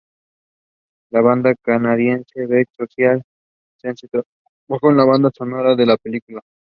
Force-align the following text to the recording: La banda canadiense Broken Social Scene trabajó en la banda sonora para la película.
La 1.11 1.21
banda 1.21 1.53
canadiense 1.63 2.47
Broken 2.47 2.65
Social 2.75 3.21
Scene 3.77 4.09
trabajó 4.09 4.89
en 4.89 4.97
la 4.97 5.05
banda 5.05 5.29
sonora 5.31 5.75
para 5.75 5.85
la 5.85 5.97
película. 5.97 6.41